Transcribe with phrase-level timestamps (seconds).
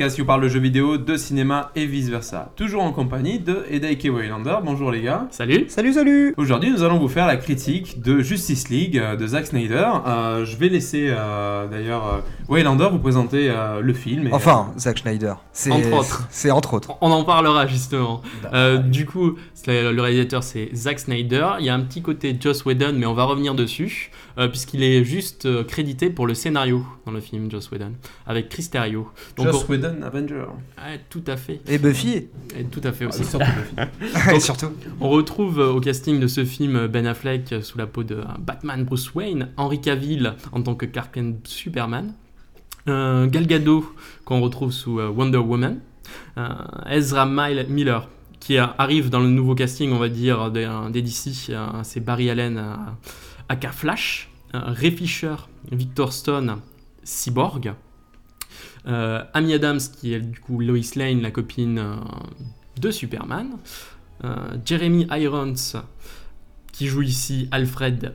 [0.00, 2.52] podcast qui vous parle de jeux vidéo, de cinéma et vice versa.
[2.56, 4.56] Toujours en compagnie de Edaike Waylander.
[4.64, 5.26] Bonjour les gars.
[5.30, 9.26] Salut Salut, salut Aujourd'hui, nous allons vous faire la critique de Justice League euh, de
[9.26, 9.86] Zack Snyder.
[10.06, 14.28] Euh, je vais laisser euh, d'ailleurs Waylander vous présenter euh, le film.
[14.28, 15.36] et, Enfin, Zack Schneider.
[15.52, 16.26] C'est- Entre autres.
[16.30, 16.92] C'est entre autres.
[17.02, 18.22] On en parlera justement.
[18.54, 19.34] Euh, du coup,
[19.66, 21.46] le réalisateur c'est Zack Snyder.
[21.58, 24.10] Il y a un petit côté Joss Whedon, mais on va revenir dessus,
[24.40, 27.92] euh, puisqu'il est juste euh, crédité pour le scénario dans le film Joss Whedon,
[28.26, 29.08] avec Chris Terrio.
[29.36, 30.46] Donc, Joss on- Whedon, Avenger.
[30.78, 31.60] Ouais, tout à fait.
[31.68, 32.26] Et Buffy
[32.58, 33.20] Et tout à fait aussi.
[33.22, 33.62] Ah, surtout le
[34.08, 34.34] film.
[34.36, 34.70] Et surtout.
[35.00, 38.16] On retrouve euh, au casting de ce film Ben Affleck euh, sous la peau de
[38.16, 42.14] euh, Batman Bruce Wayne, Henry Cavill en tant que Clark Kent Superman,
[42.88, 43.84] euh, Gal Gadot
[44.24, 45.80] qu'on retrouve sous euh, Wonder Woman,
[46.38, 46.48] euh,
[46.90, 48.08] Ezra Mile- Miller
[48.40, 52.56] qui arrive dans le nouveau casting, on va dire, des, des DC, c'est Barry Allen,
[52.56, 52.74] euh,
[53.50, 55.36] aka Flash, euh, Ray Fisher,
[55.70, 56.60] Victor Stone,
[57.04, 57.74] Cyborg,
[58.86, 61.96] euh, Amy Adams qui est du coup Lois Lane, la copine euh,
[62.80, 63.58] de Superman,
[64.24, 65.82] euh, Jeremy Irons
[66.72, 68.14] qui joue ici Alfred,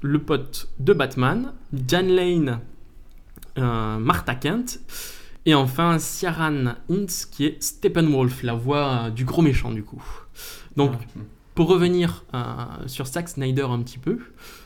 [0.00, 1.52] le pote de Batman,
[1.86, 2.60] Jan Lane,
[3.56, 4.80] Martha Kent,
[5.44, 10.02] et enfin Ciaran Hintz qui est Steppenwolf, la voix du gros méchant du coup.
[10.76, 11.20] Donc Ah,
[11.54, 12.38] pour revenir euh,
[12.86, 14.18] sur Zack Snyder un petit peu,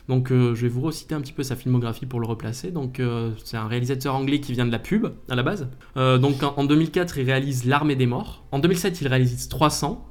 [0.07, 2.71] donc euh, je vais vous reciter un petit peu sa filmographie pour le replacer.
[2.71, 5.67] Donc euh, c'est un réalisateur anglais qui vient de la pub à la base.
[5.95, 8.45] Donc en, en 2004 il réalise L'Armée des Morts.
[8.51, 10.05] En 2007 il réalise 300.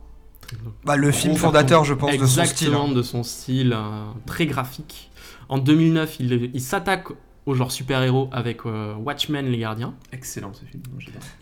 [0.84, 2.40] Bah, le film fondateur, je pense, de son style.
[2.40, 2.92] Exactement, hein.
[2.92, 3.76] de son style
[4.26, 5.10] très graphique.
[5.48, 7.08] En 2009 il, il s'attaque
[7.46, 9.94] au genre super-héros avec euh, Watchmen les gardiens.
[10.12, 10.82] Excellent ce film.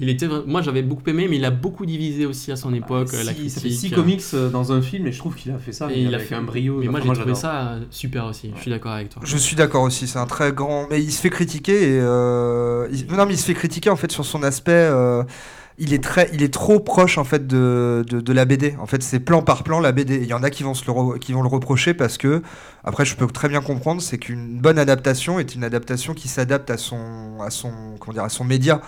[0.00, 3.08] Il était, moi j'avais beaucoup aimé mais il a beaucoup divisé aussi à son époque
[3.12, 3.88] Ah, euh, la six- ça fait critique.
[3.90, 6.14] 6 comics euh, dans un film et je trouve qu'il a fait ça Et il
[6.14, 6.78] a fait- un brio.
[6.80, 9.22] Mais moi j'ai trouvé ça super aussi, je suis d'accord avec toi.
[9.24, 10.86] Je suis d'accord aussi, c'est un très grand.
[10.90, 11.98] Mais il se fait critiquer et.
[12.00, 14.72] euh, il- Non, mais il se fait critiquer en fait sur son aspect.
[14.72, 15.22] euh,
[15.76, 18.76] Il est, très, il est trop proche en fait de, de, la BD.
[18.78, 20.18] En fait, c'est plan par plan la BD.
[20.22, 22.42] Il y en a qui vont, se le, qui vont le reprocher parce que,
[22.84, 26.70] après, je peux très bien comprendre, c'est qu'une bonne adaptation est une adaptation qui s'adapte
[26.70, 28.80] à son, à, son, comment dire, à son média.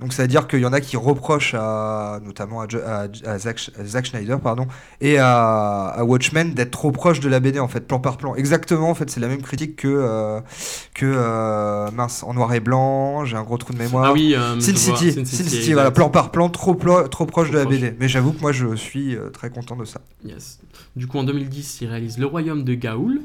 [0.00, 3.38] Donc, ça veut dire qu'il y en a qui reprochent à, notamment à, à, à
[3.38, 4.68] Zack, à Zack Schneider pardon,
[5.00, 8.36] et à, à Watchmen d'être trop proche de la BD en fait, plan par plan.
[8.36, 10.40] Exactement, en fait, c'est la même critique que, euh,
[10.94, 13.24] que euh, mince, en noir et blanc.
[13.24, 14.04] J'ai un gros trou de mémoire.
[14.04, 17.26] Ah oui, euh, Sin City, Sin City, City, voilà, plan par plan, trop, plo- trop
[17.26, 17.80] proche Trop de la proche.
[17.80, 17.94] BD.
[17.98, 20.00] Mais j'avoue que moi, je suis très content de ça.
[20.24, 20.60] Yes.
[20.94, 23.20] Du coup, en 2010, il réalise Le Royaume de Gaoul.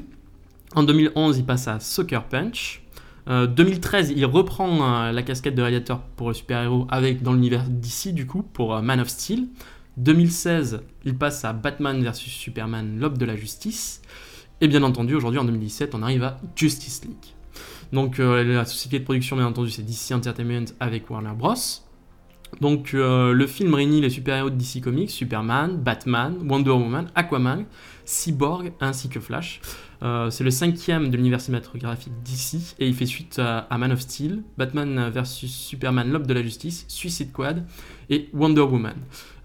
[0.74, 2.82] En 2011, il passe à Sucker Punch.
[3.28, 7.64] Euh, 2013, il reprend euh, la casquette de réalisateur pour le super-héros avec dans l'univers
[7.68, 9.46] d'ici, du coup, pour euh, Man of Steel.
[9.96, 14.02] 2016, il passe à Batman vs Superman, l'aube de la justice.
[14.60, 17.34] Et bien entendu, aujourd'hui, en 2017, on arrive à Justice League.
[17.92, 21.54] Donc, euh, la société de production, bien entendu, c'est DC Entertainment avec Warner Bros.
[22.60, 27.66] Donc, euh, le film réunit les super-héros de DC Comics, Superman, Batman, Wonder Woman, Aquaman,
[28.04, 29.60] Cyborg ainsi que Flash.
[30.04, 34.00] Euh, c'est le cinquième de l'univers cinématographique d'ici et il fait suite à, Man of
[34.00, 37.64] Steel, Batman vs Superman, l'aube de la justice, Suicide Squad
[38.10, 38.96] et Wonder Woman.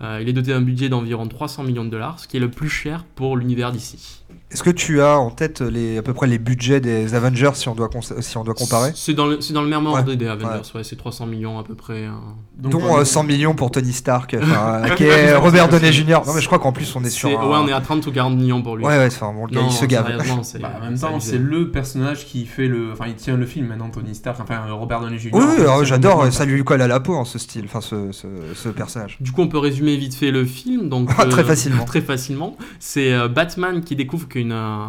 [0.01, 2.49] Euh, il est doté d'un budget d'environ 300 millions de dollars, ce qui est le
[2.49, 4.15] plus cher pour l'univers d'ici.
[4.51, 7.67] Est-ce que tu as en tête les, à peu près les budgets des Avengers si
[7.69, 7.89] on doit,
[8.19, 10.61] si on doit comparer C'est dans le, c'est dans le même ordre Ouais, des Avengers,
[10.73, 10.83] ouais.
[10.83, 12.05] c'est 300 millions à peu près.
[12.05, 12.19] hein.
[12.57, 15.91] Donc, Dont on euh, est- 100 millions pour Tony Stark, euh, qui est Robert Downey
[15.91, 16.21] Jr.
[16.25, 17.29] Non, mais je crois qu'en plus, on est sur.
[17.29, 18.85] Un- Ouais, on est à 30 ou 40 millions pour lui.
[18.85, 20.05] Ouais, ouais, enfin, bon, le gars, Non, il se gave.
[20.61, 22.91] Bah, en même temps, c'est le personnage qui fait le.
[22.93, 25.29] Enfin, il tient le film maintenant, Tony Stark, enfin Robert Downey Jr.
[25.33, 28.27] Oui, le j'adore, ça lui colle à la peau, hein, ce style, enfin, ce, ce,
[28.55, 29.17] ce personnage.
[29.19, 30.89] Du coup, on peut résumer vite fait le film.
[30.89, 31.85] Donc, Ah, très facilement.
[31.85, 32.57] très facilement.
[32.79, 34.85] C'est euh, Batman qui découvre qu'une euh,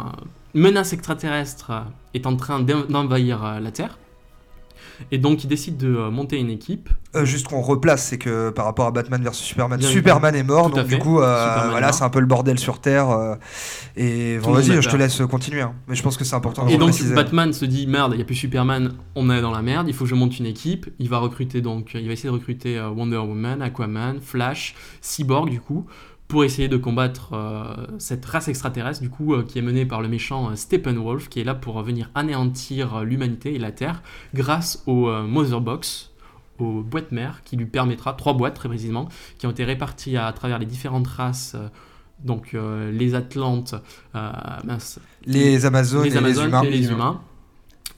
[0.53, 1.79] menace extraterrestre euh,
[2.13, 3.97] est en train d'en- d'envahir euh, la Terre.
[5.11, 6.89] Et donc, il décide de euh, monter une équipe.
[7.15, 10.43] Euh, juste qu'on replace, c'est que par rapport à Batman vs Superman, Bien Superman est
[10.43, 13.09] mort, donc du coup, euh, voilà, c'est un peu le bordel sur Terre.
[13.09, 13.35] euh,
[13.97, 15.73] et bon, vas-y, je te laisse continuer, hein.
[15.87, 17.13] mais je pense que c'est important de Et donc, préciser.
[17.13, 19.93] Batman se dit merde, il n'y a plus Superman, on est dans la merde, il
[19.93, 20.89] faut que je monte une équipe.
[20.99, 25.59] Il va recruter donc, il va essayer de recruter Wonder Woman, Aquaman, Flash, Cyborg du
[25.59, 25.85] coup,
[26.31, 27.63] pour essayer de combattre euh,
[27.97, 31.41] cette race extraterrestre du coup euh, qui est menée par le méchant euh, Steppenwolf, qui
[31.41, 34.01] est là pour venir anéantir euh, l'humanité et la Terre
[34.33, 36.11] grâce au euh, Mother Box
[36.57, 40.31] aux boîtes mères qui lui permettra, trois boîtes très précisément, qui ont été réparties à,
[40.31, 41.67] travers les différentes races, euh,
[42.23, 43.75] donc euh, les Atlantes,
[44.15, 44.31] euh,
[44.63, 46.61] mince, Les Amazones les et les humains.
[46.63, 47.21] et les humains.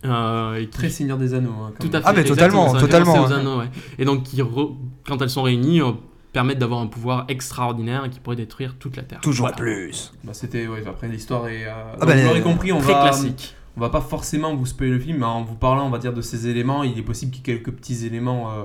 [0.05, 1.51] Euh, et qui- Très Seigneur des Anneaux.
[1.61, 2.07] hein, quand tout à fait.
[2.07, 3.69] Ah, mais totalement, totalement, anneaux, ouais.
[3.99, 4.75] Et donc, qui re-
[5.07, 5.91] quand elles sont réunies, euh,
[6.33, 9.21] permettent d'avoir un pouvoir extraordinaire et qui pourrait détruire toute la Terre.
[9.21, 9.55] Toujours Voilà.
[9.57, 10.11] plus.
[10.23, 11.65] Bah, c'était, ouais, après l'histoire est.
[11.65, 11.71] euh,
[12.01, 13.55] Ah bah, vous l'aurez compris, on Très va, classique.
[13.77, 16.13] on va pas forcément vous spoiler le film, mais en vous parlant, on va dire,
[16.13, 18.63] de ces éléments, il est possible qu'il y ait quelques petits éléments euh,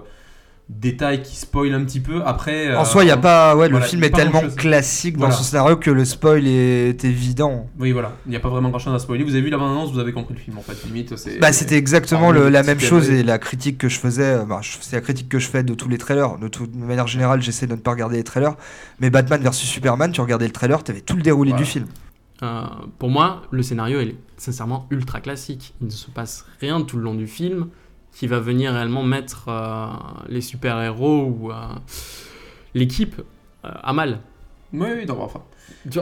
[0.68, 2.22] détails qui spoilent un petit peu.
[2.24, 3.56] Après, En euh, soi, il y a pas.
[3.56, 4.54] Ouais, le voilà, film est tellement grand-chose.
[4.56, 5.32] classique Voilà.
[5.32, 7.68] dans son scénario que le spoil est évident.
[7.78, 9.24] Oui, voilà, il n'y a pas vraiment grand chose à spoiler.
[9.24, 10.74] Vous avez vu la bande-annonce, vous avez compris le film en fait.
[10.86, 11.38] Limite, c'est.
[11.38, 14.40] Bah, c'était exactement Ah, le- la même chose et la critique que je faisais.
[14.40, 16.36] euh, bah, c'est la critique que je fais de tous les trailers.
[16.38, 18.54] De, toute manière générale, j'essaie de ne pas regarder les trailers.
[19.00, 21.64] Mais Batman vs Superman, tu regardais le trailer, t'avais tout le déroulé Voilà.
[21.64, 21.86] du film.
[22.42, 22.62] Euh,
[22.98, 25.74] pour moi, le scénario est sincèrement ultra classique.
[25.80, 27.68] Il ne se passe rien tout le long du film
[28.18, 29.86] qui va venir réellement mettre euh,
[30.28, 31.54] les super-héros ou euh,
[32.74, 33.20] l'équipe
[33.64, 34.20] euh, à mal.
[34.72, 35.42] Oui, oui, non, enfin.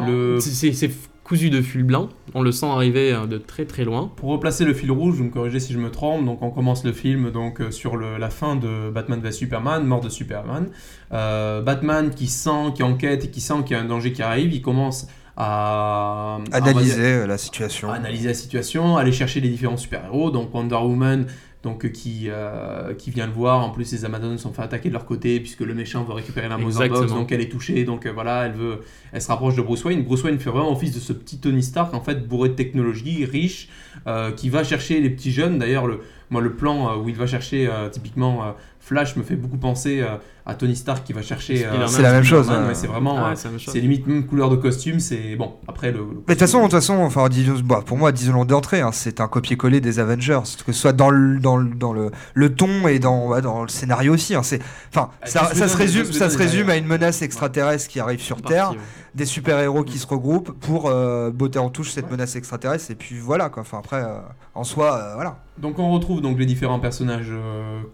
[0.06, 0.90] Le- c'est-
[1.24, 2.08] cousu de fil blanc.
[2.34, 4.12] On le sent arriver euh, de très très loin.
[4.14, 6.84] Pour replacer le fil rouge, vous me corrigez si je me trompe, donc on commence
[6.84, 10.68] le film donc euh, sur le- la fin de Batman vs Superman, mort de Superman.
[11.12, 14.22] Euh, Batman qui sent, qui enquête et qui sent qu'il y a un danger qui
[14.22, 17.90] arrive, il commence à Analyser la situation.
[17.90, 21.26] à analyser la situation, aller chercher les différents super-héros, donc Wonder Woman,
[21.66, 23.62] donc euh, qui, euh, qui vient le voir.
[23.62, 26.48] En plus, les Amazones sont fait attaquer de leur côté puisque le méchant veut récupérer
[26.48, 28.80] la Box, donc elle est touchée, donc euh, voilà, elle veut,
[29.12, 30.04] elle se rapproche de Bruce Wayne.
[30.04, 33.24] Bruce Wayne fait vraiment office de ce petit Tony Stark en fait bourré de technologie,
[33.24, 33.68] riche,
[34.06, 35.58] euh, qui va chercher les petits jeunes.
[35.58, 40.04] D'ailleurs, le, moi le plan où il va chercher typiquement Flash me fait beaucoup penser
[40.48, 41.66] à Tony Stark qui va chercher.
[41.66, 41.86] euh.
[41.88, 42.74] C'est la même chose, ouais.
[42.74, 45.00] c'est vraiment, Ah, c'est limite même couleur de costume.
[45.00, 45.54] C'est bon.
[45.66, 45.98] Après le.
[45.98, 48.80] le Mais de toute façon, de toute façon, enfin, disons- bah, pour moi, disons-le d'entrée,
[48.80, 52.10] hein, c'est un copier-coller des Avengers, que ce soit dans le, dans le, dans le,
[52.34, 54.34] le ton et dans, ouais, dans le scénario aussi.
[54.36, 54.60] hein, c'est,
[54.90, 58.40] enfin, Ah, ça, se résume, ça se résume à une menace extraterrestre qui arrive sur
[58.40, 58.72] Terre,
[59.16, 63.18] des super-héros qui se regroupent pour euh, botter en touche cette menace extraterrestre, et puis
[63.18, 63.62] voilà, quoi.
[63.62, 64.18] Enfin, après, euh,
[64.54, 65.38] en soi, euh, voilà.
[65.58, 67.32] Donc on retrouve donc les différents personnages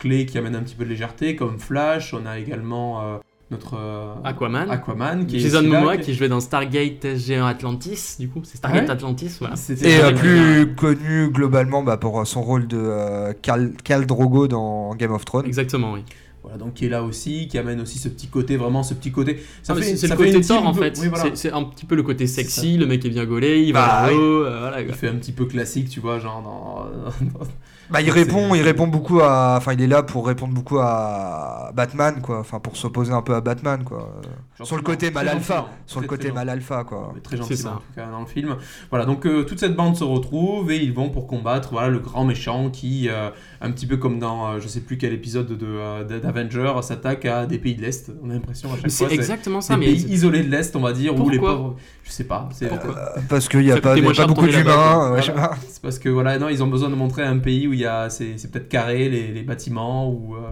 [0.00, 2.12] clés qui amènent un petit peu de légèreté, comme Flash.
[2.12, 3.17] On a également euh,
[3.50, 4.71] notre euh, Aquaman.
[4.71, 8.56] Aquaman qui est Jason Momoa qui- qui jouait dans Stargate SG1 Atlantis, du coup, c'est
[8.56, 9.55] Stargate Ah ouais Atlantis, voilà.
[9.55, 14.49] Et C'est euh, plus connu globalement bah, pour son rôle de euh, Khal, Khal Drogo
[14.49, 15.47] dans Game of Thrones.
[15.47, 16.00] Exactement, oui.
[16.43, 19.12] Voilà, donc qui est là aussi, qui amène aussi ce petit côté, vraiment ce petit
[19.12, 19.41] côté.
[19.62, 20.99] Ça fait- c'est c'est ça le côté team en fait.
[21.00, 21.23] oui, voilà.
[21.25, 23.73] C'est- C'est un petit peu le côté C'est sexy, le mec est bien gaulé, il
[23.73, 24.15] Bah, va oui.
[24.17, 24.81] là-haut, euh, voilà.
[24.81, 26.87] Il fait un petit peu classique, tu vois, genre dans.
[27.90, 31.70] Bah, il répond, il répond beaucoup à, enfin, il est là pour répondre beaucoup à
[31.75, 32.40] Batman, quoi.
[32.40, 34.20] Enfin, pour s'opposer un peu à Batman, quoi.
[34.62, 37.12] sur le côté mal alpha, gentiment, sur le côté mal alpha, quoi.
[37.14, 37.69] Mais très gentiment ça.
[37.75, 38.56] en tout cas dans le film.
[38.90, 41.99] Voilà, donc euh, toute cette bande se retrouve et ils vont pour combattre voilà, le
[41.99, 43.31] grand méchant qui, euh,
[43.61, 47.25] un petit peu comme dans euh, je sais plus quel épisode de, euh, d'Avenger, s'attaque
[47.25, 48.11] à des pays de l'Est.
[48.23, 49.08] On a l'impression à chaque Mais fois.
[49.08, 51.56] C'est exactement ça, des mais pays isolés de l'Est, on va dire, où les Pourquoi
[51.56, 51.76] pauvres.
[52.05, 52.49] Je sais pas.
[52.69, 53.94] Pourquoi Euh, Parce qu'il n'y a pas,
[54.26, 55.17] beaucoup d'humains.
[55.20, 57.87] C'est parce que voilà, non, ils ont besoin de montrer un pays où il y
[57.87, 60.35] a, c'est, peut-être carré les, les bâtiments ou.
[60.37, 60.51] euh,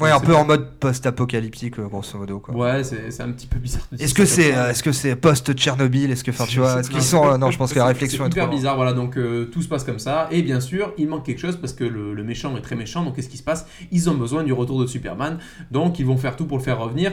[0.00, 0.38] Ouais, un peu pas.
[0.38, 2.54] en mode post-apocalyptique, euh, grosso modo, quoi.
[2.54, 3.82] Ouais, c'est, c'est un petit peu bizarre.
[3.98, 6.12] Est-ce que c'est, euh, est-ce que c'est post-Tchernobyl?
[6.12, 8.24] Est-ce que, enfin, tu vois, est-ce qu'ils sont, euh, non, je pense que la réflexion
[8.24, 8.54] est C'est hyper trop.
[8.54, 10.28] bizarre, voilà, donc euh, tout se passe comme ça.
[10.30, 13.02] Et bien sûr, il manque quelque chose parce que le, le méchant est très méchant,
[13.04, 13.66] donc qu'est-ce qui se passe?
[13.90, 15.38] Ils ont besoin du retour de Superman,
[15.72, 17.12] donc ils vont faire tout pour le faire revenir.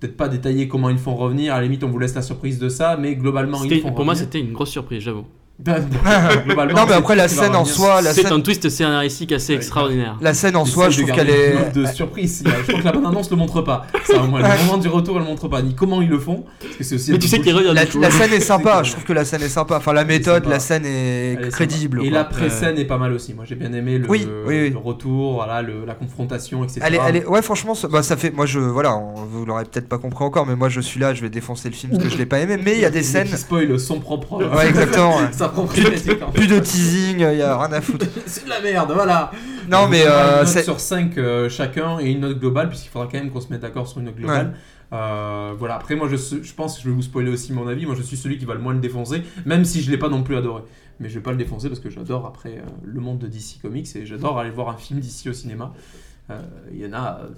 [0.00, 2.20] Peut-être pas détailler comment ils le font revenir, à la limite on vous laisse la
[2.20, 5.24] surprise de ça, mais globalement ils font pour moi c'était une grosse surprise, j'avoue.
[6.46, 9.52] globalement, Non, mais après, la scène en soi, la C'est scène, un twist scénaristique assez
[9.54, 9.56] Ouais.
[9.56, 10.16] extraordinaire.
[10.20, 11.72] la scène en soi, je trouve qu'elle est.
[11.74, 12.44] de surprise.
[12.58, 13.86] Je crois que la bande-annonce le montre pas.
[14.04, 15.62] Ça, au moins, le moment du retour, elle le montre pas.
[15.62, 16.44] Ni comment ils le font.
[16.60, 18.00] Parce que c'est aussi un Mais tu sais qu'il La, coup.
[18.00, 19.76] la scène est sympa, je trouve que la scène est sympa.
[19.78, 22.02] Enfin, la méthode, la scène est crédible.
[22.04, 23.32] Et la pré-scène est pas mal aussi.
[23.34, 24.70] Moi j'ai bien aimé le, Oui, oui, oui.
[24.70, 26.80] le retour, voilà, le- la confrontation, etc.
[27.28, 28.30] Ouais, franchement, ça, bah, ça fait.
[28.30, 31.14] Moi, je, voilà, on- vous l'aurez peut-être pas compris encore, mais moi, je suis là,
[31.14, 32.58] je vais défoncer le film parce que je l'ai pas aimé.
[32.62, 33.26] Mais il y a des scènes.
[33.28, 34.36] Spoil son propre.
[34.54, 35.16] Ouais, exactement.
[36.32, 38.06] Plus de- teasing, il y a rien à foutre.
[38.26, 39.30] C'est de la merde, voilà.
[39.68, 41.14] Non, On mais euh, une note c'est- sur 5
[41.48, 44.06] chacun et une note globale, puisqu'il faudra quand même qu'on se mette d'accord sur une
[44.06, 44.54] note globale.
[44.92, 46.16] Euh, voilà, après, moi je,
[46.52, 47.86] pense que je vais vous spoiler aussi mon avis.
[47.86, 50.08] Moi je suis celui qui va le moins le défoncer, même si je l'ai pas
[50.08, 50.62] non plus adoré.
[51.00, 53.60] Mais je vais pas le défoncer parce que j'adore après euh, le monde de DC
[53.60, 55.72] Comics et j'adore aller voir un film d'ici au cinéma.
[56.30, 56.40] Euh,
[56.72, 57.28] Il y en a, euh,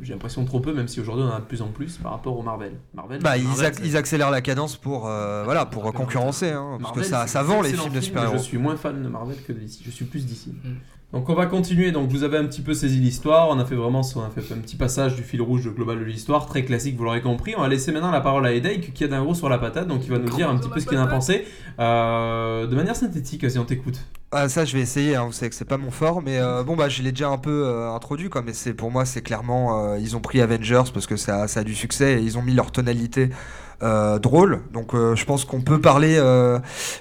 [0.00, 2.12] j'ai l'impression trop peu, même si aujourd'hui on en a de plus en plus par
[2.12, 2.72] rapport au Marvel.
[2.94, 6.78] Marvel, Bah, ils, Marvel, ac- ils accélèrent la cadence pour, euh, voilà, pour concurrencer, hein,
[6.80, 8.36] parce que ça, ça vend les films de super-héros.
[8.38, 9.80] Je suis moins fan de Marvel que de DC.
[9.84, 10.48] Je suis plus DC.
[10.48, 10.74] Mm.
[11.12, 11.92] Donc on va continuer.
[11.92, 13.48] Donc vous avez un petit peu saisi l'histoire.
[13.48, 16.04] On a fait vraiment, on a fait un petit passage du fil rouge global de
[16.04, 17.54] l'histoire, très classique, vous l'aurez compris.
[17.56, 19.86] On va laisser maintenant la parole à Edek qui a d'un gros sur la patate,
[19.86, 21.46] donc il va nous dire un petit peu ce qu'il en a pensé
[21.78, 23.48] euh, de manière synthétique.
[23.48, 24.00] Si on t'écoute.
[24.36, 25.14] Ah, ça, je vais essayer.
[25.14, 27.28] hein, vous savez que c'est pas mon fort, mais euh, bon, bah, je l'ai déjà
[27.28, 28.42] un peu euh, introduit, quoi.
[28.42, 31.60] Mais c'est pour moi, c'est clairement, euh, ils ont pris Avengers parce que ça, ça
[31.60, 33.30] a du succès et ils ont mis leur tonalité
[34.22, 34.62] drôle.
[34.72, 36.18] Donc, je pense qu'on peut parler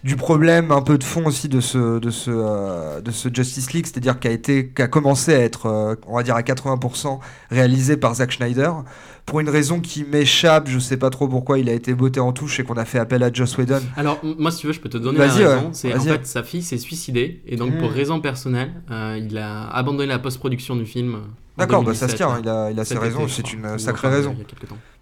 [0.03, 3.85] du problème un peu de fond aussi de ce, de ce, de ce Justice League,
[3.85, 7.19] c'est-à-dire qu'a été, qu'a commencé à être, on va dire à 80%
[7.51, 8.83] réalisé par Zack Schneider.
[9.25, 12.33] Pour une raison qui m'échappe, je sais pas trop pourquoi il a été botté en
[12.33, 13.79] touche et qu'on a fait appel à Joss Whedon.
[13.95, 15.45] Alors, moi, si tu veux, je peux te donner la raison.
[15.67, 15.69] ouais.
[15.71, 19.67] C'est en fait sa fille s'est suicidée et donc pour raison personnelle, euh, il a
[19.69, 21.17] abandonné la post-production du film
[21.55, 24.07] D'accord, bah ça se 2017, tient, il a, il a ses raisons, c'est une sacrée
[24.07, 24.35] raison.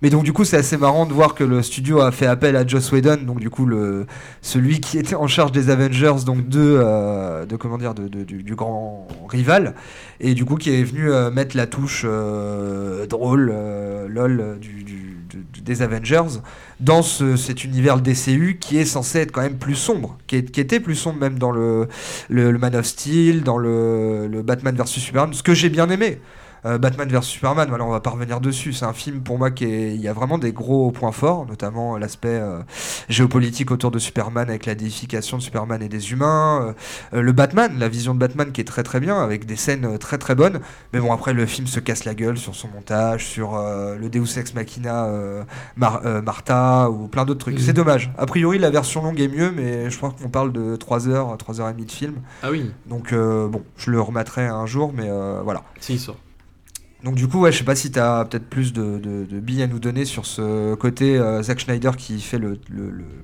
[0.02, 2.58] Mais donc du coup c'est assez marrant de voir que le studio a fait appel
[2.58, 4.06] à Joss Whedon, donc du coup le
[4.42, 8.24] celui qui était en charge des Avengers, donc de, euh, de comment dire de, de-
[8.26, 9.76] du, du grand rival,
[10.20, 14.56] et du coup qui est venu euh, mettre la touche euh, drôle, euh, lol euh,
[14.58, 15.18] du, du-
[15.64, 16.40] des Avengers
[16.80, 20.80] dans ce, cet univers DCU qui est censé être quand même plus sombre, qui était
[20.80, 21.88] plus sombre même dans le,
[22.30, 25.90] le, le Man of Steel, dans le, le Batman vs Superman, ce que j'ai bien
[25.90, 26.20] aimé.
[26.66, 28.72] Euh, Batman vs Superman, voilà, on va pas revenir dessus.
[28.74, 31.46] C'est un film pour moi qui est, il y a vraiment des gros points forts,
[31.48, 32.60] notamment l'aspect euh,
[33.10, 36.74] géopolitique autour de Superman avec la déification de Superman et des humains,
[37.14, 39.56] euh, euh, le Batman, la vision de Batman qui est très très bien avec des
[39.56, 40.60] scènes euh, très très bonnes.
[40.94, 44.10] Mais bon après le film se casse la gueule sur son montage, sur euh, le
[44.10, 45.44] Deus Ex Machina euh,
[45.76, 47.56] Mar- euh, Martha ou plein d'autres trucs.
[47.56, 47.62] Mhm.
[47.62, 48.12] C'est dommage.
[48.18, 51.36] A priori la version longue est mieux, mais je crois qu'on parle de 3 heures,
[51.38, 52.16] 3 heures et demie de film.
[52.44, 55.64] Ah oui, Donc euh, bon, je le remettrai un jour, mais euh, voilà.
[55.80, 55.98] si.
[57.04, 59.68] Donc du coup, ouais, je sais pas si tu as peut-être plus de, billes à
[59.68, 62.60] nous donner sur ce côté euh, Zack Schneider qui fait le,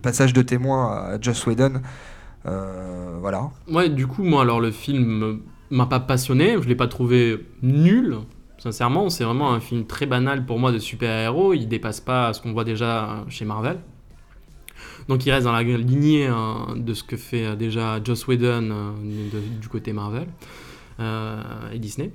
[0.02, 1.82] passage de témoin à Joss Whedon.
[2.46, 3.52] Euh, voilà.
[3.70, 8.18] Ouais, du coup, moi, alors le film m'a pas passionné, je l'ai pas trouvé nul.
[8.58, 11.54] Sincèrement, c'est vraiment un film très banal pour moi de super-héros.
[11.54, 13.78] Il dépasse pas ce qu'on voit déjà chez Marvel.
[15.08, 18.70] Donc il reste dans la lignée euh, de ce que fait euh, déjà Joss Whedon
[18.72, 18.92] euh,
[19.62, 20.28] du côté Marvel
[21.72, 22.12] et Disney.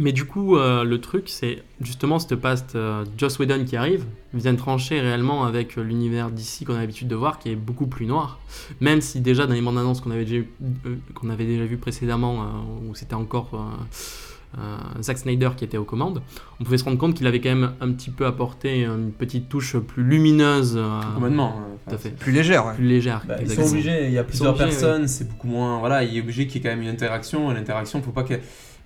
[0.00, 4.04] Mais du coup, euh, le truc, c'est justement cette paste euh, Joss Whedon qui arrive,
[4.32, 7.86] vient trancher réellement avec euh, l'univers d'ici qu'on a l'habitude de voir, qui est beaucoup
[7.86, 8.40] plus noir.
[8.80, 10.42] Même si déjà dans les bandes annonces qu'on avait déjà,
[10.86, 15.64] euh, qu'on avait déjà vu précédemment, euh, où c'était encore euh, euh, Zack Snyder qui
[15.64, 16.22] était aux commandes,
[16.60, 19.48] on pouvait se rendre compte qu'il avait quand même un petit peu apporté une petite
[19.48, 21.54] touche plus lumineuse, euh, Complètement.
[21.56, 22.66] euh, tout à fait, Plus légère.
[22.66, 22.74] ouais.
[22.74, 23.22] plus légère.
[23.28, 25.78] Bah, ils sont obligés, il y a plusieurs obligés, personnes, c'est beaucoup moins.
[25.78, 28.24] Voilà, il est obligé qu'il y ait quand même une interaction, et l'interaction, faut pas
[28.24, 28.34] que.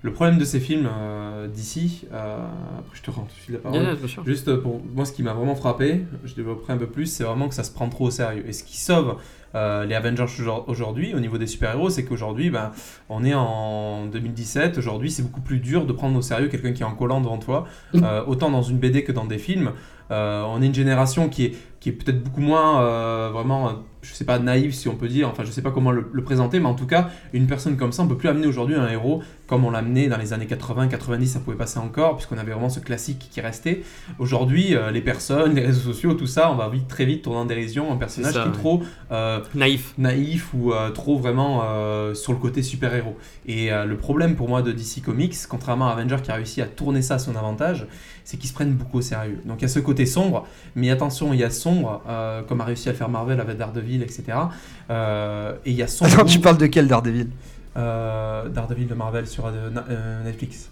[0.02, 2.38] Le problème de ces films euh, d'ici, euh,
[2.78, 3.80] après je te rends tout de suite la parole.
[3.82, 4.22] Yeah, yeah.
[4.24, 7.48] Juste pour moi, ce qui m'a vraiment frappé, je développerai un peu plus, c'est vraiment
[7.48, 8.44] que ça se prend trop au sérieux.
[8.46, 9.16] Et ce qui sauve
[9.56, 12.70] euh, les Avengers aujourd- aujourd'hui, au niveau des super-héros, c'est qu'aujourd'hui, ben,
[13.08, 14.78] on est en 2017.
[14.78, 17.38] Aujourd'hui, c'est beaucoup plus dur de prendre au sérieux quelqu'un qui est en collant devant
[17.38, 19.72] toi, euh, autant dans une BD que dans des films.
[20.10, 21.54] Euh, on est une génération qui est,
[21.88, 25.08] qui est peut-être beaucoup moins euh, vraiment, euh, je sais pas, naïve si on peut
[25.08, 27.76] dire, enfin je sais pas comment le, le présenter, mais en tout cas, une personne
[27.76, 30.34] comme ça, on peut plus amener aujourd'hui un héros comme on l'a amené dans les
[30.34, 33.82] années 80, 90, ça pouvait passer encore, puisqu'on avait vraiment ce classique qui restait.
[34.18, 37.38] Aujourd'hui, euh, les personnes, les réseaux sociaux, tout ça, on va vite, très vite tourner
[37.38, 38.58] en dérision un personnage ça, qui est ouais.
[38.58, 39.94] trop euh, Naïf.
[39.96, 41.62] naïf ou trop vraiment
[42.14, 43.16] sur le côté super-héros.
[43.46, 46.66] Et le problème pour moi de DC Comics, contrairement à Avenger qui a réussi à
[46.66, 47.86] tourner ça à son avantage,
[48.28, 49.40] c'est qu'ils se prennent beaucoup au sérieux.
[49.46, 52.60] Donc il y a ce côté sombre, mais attention, il y a sombre, euh, comme
[52.60, 54.24] a réussi à le faire Marvel avec Daredevil, etc.
[54.90, 56.12] Euh, et il y a sombre.
[56.12, 57.30] Attends, tu parles de quel Daredevil?
[57.78, 59.50] Euh, Daredevil de Marvel sur
[60.26, 60.68] Netflix.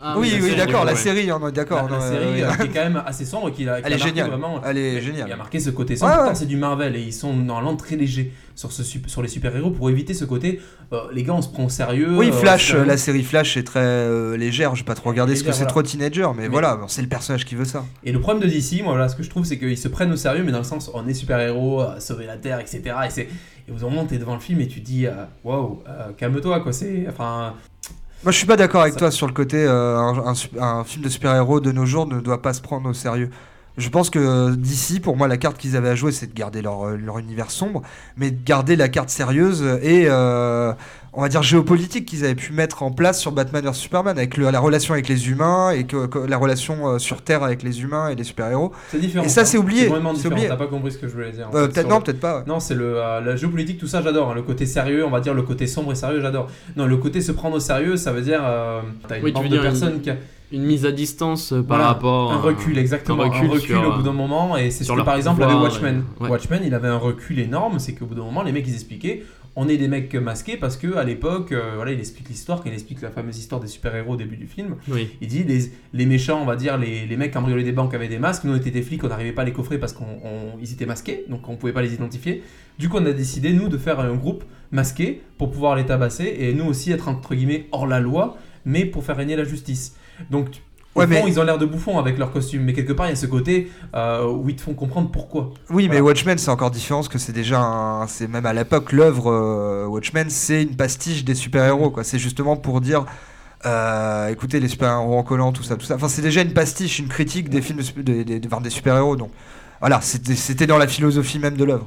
[0.00, 1.88] Ah Oui, oui, d'accord, la série, on est d'accord.
[1.90, 3.98] la, série euh, qui est quand même assez sombre, qui a, qui Elle a est
[3.98, 4.28] géniale.
[4.28, 4.60] vraiment.
[4.64, 5.32] Elle est Il géniale.
[5.32, 6.14] a marqué ce côté sombre.
[6.14, 9.28] Pourtant, c'est du Marvel et ils sont normalement très légers sur, ce, sup- sur les
[9.28, 10.60] super-héros pour éviter ce côté.
[10.92, 12.16] euh, les gars, on se prend au sérieux.
[12.16, 14.74] Oui, euh, Flash, la série Flash est très euh, légère.
[14.76, 15.70] Je vais pas trop regarder ce que c'est voilà.
[15.70, 17.84] trop teenager, mais, Mais- voilà, c'est le personnage qui veut ça.
[18.04, 20.12] Et le problème de DC, moi, voilà, ce que je trouve, c'est qu'ils se prennent
[20.12, 22.82] au sérieux, mais dans le sens, on est super-héros, sauver la Terre, etc.
[23.16, 25.06] Et, et moment où t'es devant le film et tu dis,
[25.44, 26.72] waouh, euh, calme-toi, quoi.
[26.72, 27.06] C'est.
[27.08, 27.54] Enfin.
[28.22, 31.04] Moi, je suis pas d'accord avec Ça- toi sur le côté euh, un, un film
[31.04, 33.30] de super-héros de nos jours ne doit pas se prendre au sérieux.
[33.78, 36.60] Je pense que d'ici, pour moi, la carte qu'ils avaient à jouer, c'est de garder
[36.62, 37.82] leur, euh, leur univers sombre,
[38.16, 40.72] mais de garder la carte sérieuse et, euh,
[41.12, 44.36] on va dire, géopolitique qu'ils avaient pu mettre en place sur Batman vs Superman, avec
[44.36, 47.62] le- la relation avec les humains et que, que la relation euh, sur Terre avec
[47.62, 48.72] les humains et les super-héros.
[48.90, 49.24] C'est différent.
[49.24, 49.44] Et ça, hein.
[49.44, 50.12] c'est oublié, c'est différent.
[50.32, 50.48] oublié.
[50.48, 51.48] T'as pas compris ce que je voulais dire.
[51.54, 52.38] Euh, peut-être non, le- peut-être pas.
[52.38, 52.44] ouais.
[52.46, 54.30] Non, c'est le, euh, la géopolitique, tout ça, j'adore.
[54.32, 54.34] hein.
[54.34, 56.48] Le côté sérieux, on va dire le côté sombre et sérieux, j'adore.
[56.76, 58.40] Non, le côté se prendre au sérieux, ça veut dire.
[58.44, 60.16] Euh, t'as une Oui, tu bande veux de dire une- personnes qui a
[60.50, 62.32] Une mise à distance euh, par Voilà, rapport.
[62.32, 63.22] un recul, exactement.
[63.24, 64.56] Un recul, sur, au bout euh, d'un moment.
[64.56, 66.04] Et c'est ce que par exemple avait Watchmen.
[66.18, 66.30] et- ouais.
[66.30, 67.78] Watchmen, il avait un recul énorme.
[67.78, 69.24] C'est qu'au bout d'un moment, les mecs, ils expliquaient.
[69.56, 72.68] On est des mecs masqués parce que à l'époque, euh, voilà, il explique l'histoire, quand
[72.70, 74.76] il explique la fameuse histoire des super-héros au début du film.
[74.88, 75.08] Oui.
[75.20, 77.92] Il dit les, les méchants, on va dire, les, les mecs qui cambriolaient des banques
[77.92, 78.44] avaient des masques.
[78.44, 81.24] Nous, on était des flics, on n'arrivait pas à les coffrer parce qu'ils étaient masqués,
[81.28, 82.42] donc on pouvait pas les identifier.
[82.78, 86.36] Du coup, on a décidé, nous, de faire un groupe masqué pour pouvoir les tabasser
[86.38, 89.96] et nous aussi être entre guillemets hors la loi, mais pour faire régner la justice.
[90.30, 90.48] Donc,
[90.94, 93.06] au Ouais, fond, mais- ils ont l'air de bouffons avec leurs costumes, mais quelque part,
[93.06, 95.52] il y a ce côté euh, où ils te font comprendre pourquoi.
[95.70, 96.00] Oui, mais.
[96.00, 99.86] Watchmen, c'est encore différent parce que c'est déjà, un- c'est même à l'époque l'œuvre euh,
[99.86, 102.02] Watchmen, c'est une pastiche des super-héros, quoi.
[102.04, 103.04] C'est justement pour dire,
[103.66, 105.94] euh, écoutez, les super-héros en collant, tout ça, tout ça.
[105.96, 109.16] Enfin, c'est déjà une pastiche, une critique des films, de, su- des, des- super-héros.
[109.16, 109.30] Donc,
[109.80, 111.86] voilà, c'était c'était dans la philosophie même de l'œuvre.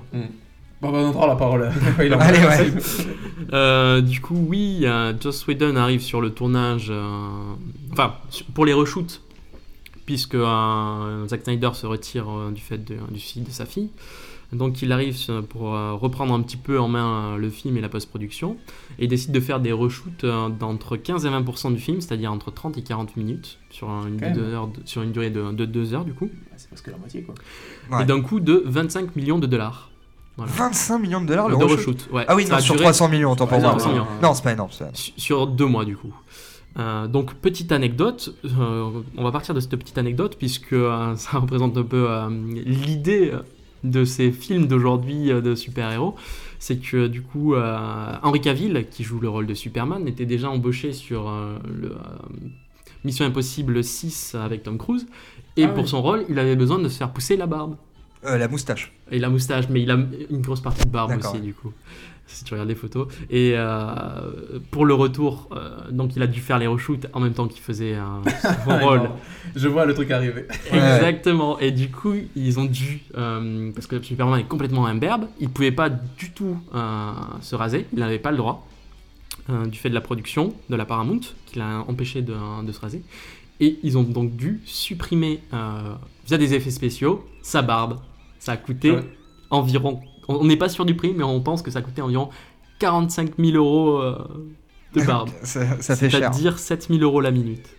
[0.81, 1.69] Bon, bah, on entendra la parole.
[2.03, 2.73] Il en Allez, ouais.
[3.53, 7.53] Euh, du coup, oui, euh, Joss Whedon arrive sur le tournage, euh,
[7.91, 8.15] enfin,
[8.53, 9.21] pour les reshoots,
[10.05, 13.89] puisque euh, Zack Snyder se retire euh, du fait de- du suicide de sa fille.
[14.53, 15.15] Donc il arrive
[15.49, 18.57] pour euh, reprendre un petit peu en main euh, le film et la post-production,
[18.99, 22.31] et il décide de faire des reshoots euh, d'entre 15 et 20% du film, c'est-à-dire
[22.33, 24.35] entre 30 et 40 minutes, sur, un- une, Quand même.
[24.35, 26.91] deux heures de- sur une durée de, de 2 heures du coup, C'est parce que
[26.91, 27.35] la moitié, quoi.
[27.91, 28.03] Ouais.
[28.03, 29.90] et d'un coût de 25 millions de dollars.
[30.45, 30.51] Voilà.
[30.69, 32.09] 25 millions de dollars le de reshoot.
[32.11, 32.25] ouais.
[32.27, 33.71] Ah oui, non, a sur duré- 300 millions, autant pour Ouais, moi.
[33.73, 34.07] non, 300 millions.
[34.21, 34.69] Non, c'est pas énorme.
[34.93, 36.13] sur deux mois du coup.
[36.79, 41.39] Euh, donc petite anecdote, euh, on va partir de cette petite anecdote puisque euh, ça
[41.39, 43.33] représente un peu euh, l'idée
[43.83, 46.15] de ces films d'aujourd'hui euh, de super-héros.
[46.59, 50.49] C'est que du coup euh, Henry Cavill, qui joue le rôle de Superman, était déjà
[50.49, 51.95] embauché sur euh, le euh,
[53.03, 55.07] Mission Impossible 6 avec Tom Cruise.
[55.57, 55.89] Et Ah pour oui.
[55.89, 57.75] son rôle, il avait besoin de se faire pousser la barbe.
[58.25, 58.91] Euh, la moustache.
[59.11, 59.95] Et la moustache, mais il a
[60.29, 61.39] une grosse partie de barbe aussi, ouais.
[61.39, 61.73] du coup,
[62.27, 63.07] si tu regardes les photos.
[63.29, 67.33] Et euh, pour le retour, euh, donc il a dû faire les reshoots en même
[67.33, 68.03] temps qu'il faisait euh,
[68.65, 69.09] son rôle.
[69.55, 70.45] Je vois le truc arriver.
[70.71, 70.77] Ouais.
[70.77, 71.59] Exactement.
[71.59, 75.71] Et du coup, ils ont dû, euh, parce que Superman est complètement imberbe, il pouvait
[75.71, 77.11] pas du tout euh,
[77.41, 78.67] se raser, il n'avait pas le droit,
[79.49, 82.79] euh, du fait de la production de la Paramount, qui l'a empêché de, de se
[82.79, 83.01] raser.
[83.59, 85.93] Et ils ont donc dû supprimer, euh,
[86.25, 87.99] via des effets spéciaux, sa barbe.
[88.41, 89.03] Ça a coûté Ouais.
[89.51, 92.01] environ, on on n'est pas sûr du prix, mais on pense que ça a coûté
[92.01, 92.29] environ
[92.79, 94.17] 45 000 euros euh,
[94.95, 95.29] de barbe.
[95.43, 96.19] ça, ça fait cher.
[96.33, 97.69] C'est-à-dire 7 000 euros la minute.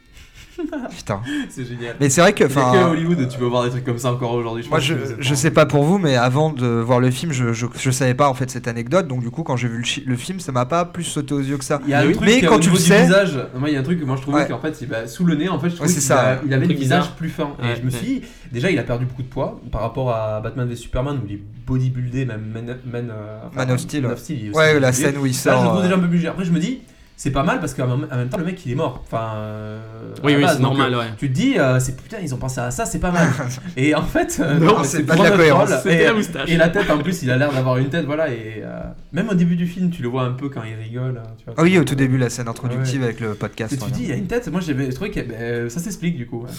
[0.96, 1.20] Putain.
[1.50, 1.96] C'est génial.
[2.00, 2.44] Mais c'est vrai que.
[2.44, 4.64] Que à enfin, Hollywood, tu peux voir des trucs comme ça encore aujourd'hui.
[4.68, 7.66] Moi, je, je sais pas pour vous, mais avant de voir le film, je, je,
[7.78, 9.06] je savais pas en fait cette anecdote.
[9.08, 11.56] Donc, du coup, quand j'ai vu le, film, ça m'a pas plus sauté aux yeux
[11.58, 11.80] que ça.
[11.84, 13.68] Il y a un Mais truc mais euh, quand au tu le sais- visage, moi
[13.68, 14.48] il y a un truc que moi je trouvais Ouais.
[14.48, 16.52] qu'en fait, c'est- bah, sous le nez, en fait, je trouvais c'est qu'il a- il
[16.54, 17.16] avait Un le visage bizarre.
[17.16, 17.44] plus fin.
[17.62, 17.96] Ouais, et je me ouais.
[17.96, 21.18] suis dit, déjà, il a perdu beaucoup de poids par rapport à Batman v Superman
[21.22, 24.14] où il est bodybuildé, même Man, Man, euh, enfin, Man of Steel, Man ouais.
[24.14, 25.62] of Steel, Ouais, la scène où il Là, je sort.
[25.62, 26.26] le trouve euh, déjà un peu plus.
[26.26, 26.80] Après, je me dis,
[27.16, 29.00] c'est pas mal parce qu'en même temps, le mec il est mort.
[29.04, 29.80] Enfin, euh,
[30.24, 31.06] Oui, oui, c'est normal, euh, ouais.
[31.18, 33.28] Tu te dis, euh, c'est putain, ils ont pensé à ça, c'est pas mal.
[33.76, 35.70] et en fait, euh, Non, c'est pas de la cohérence.
[35.86, 36.50] Et, la moustache.
[36.50, 38.28] et la tête, en plus, il a l'air d'avoir une tête, voilà.
[38.32, 38.80] Et euh,
[39.12, 41.20] même au début du film, tu le vois un peu quand il rigole.
[41.24, 43.06] hein, Tu vois, Ah oui, au tout début, la scène introductive Ouais.
[43.06, 43.72] avec le podcast.
[43.72, 44.48] Et tu dis, il y a une tête.
[44.50, 46.42] Moi, j'avais trouvé que ben, ça s'explique du coup.
[46.42, 46.50] ouais.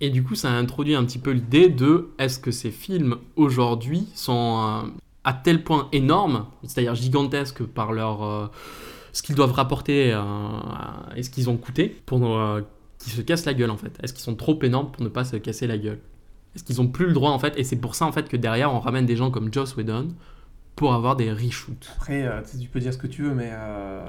[0.00, 3.16] Et du coup, ça a introduit un petit peu l'idée de est-ce que ces films
[3.34, 4.88] aujourd'hui sont euh,
[5.24, 8.46] à tel point énormes, c'est-à-dire gigantesques par leur euh,
[9.18, 10.20] ce qu'ils doivent rapporter euh,
[11.16, 12.60] et ce qu'ils ont coûté pour euh,
[13.00, 13.98] qu'ils se cassent la gueule en fait.
[14.00, 15.98] Est-ce qu'ils sont trop énormes pour ne pas se casser la gueule?
[16.54, 17.58] Est-ce qu'ils ont plus le droit en fait?
[17.58, 20.10] Et c'est pour ça en fait que derrière on ramène des gens comme Joss Whedon
[20.78, 21.90] pour avoir des reshoots.
[21.96, 24.00] Après, euh, tu peux dire ce que tu veux, mais euh,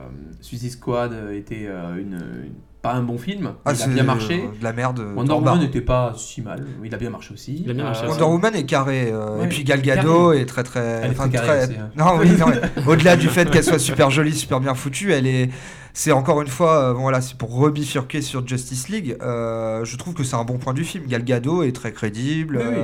[0.42, 3.52] Suicide Squad était euh, une, une- pas un bon film.
[3.66, 4.42] Ah, il a bien marché.
[4.42, 5.00] euh, de la merde.
[5.02, 5.34] euh, Wonder.
[5.34, 6.64] Woman n'était pas si mal.
[6.82, 7.64] Il a bien marché aussi.
[7.66, 9.10] Il a bien marché Wonder Woman est carré.
[9.12, 11.02] euh, Ouais, et puis Gal Gadot est très très.
[11.04, 11.90] Elle est très aussi, hein.
[11.98, 12.46] Non, oui, non,
[12.88, 15.50] au-delà du fait qu'elle soit super jolie, super bien foutue, elle est.
[15.94, 19.18] C'est encore une fois, euh, bon, voilà, c'est pour rebifurquer sur Justice League.
[19.22, 21.06] euh, je trouve que c'est un bon point du film.
[21.08, 22.58] Gal Gadot est très crédible.
[22.58, 22.84] Oui.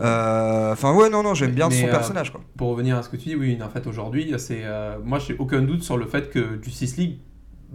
[0.00, 2.40] euh, Enfin, ouais, non, non, j'aime bien Mais, son personnage, quoi.
[2.56, 4.64] Pour revenir à ce que tu dis, oui, en fait, aujourd'hui, c'est,
[5.04, 7.18] moi, j'ai aucun doute sur le fait que Justice League